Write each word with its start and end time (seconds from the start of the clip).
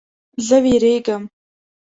زه 0.47 0.57
ویریږم 0.63 1.23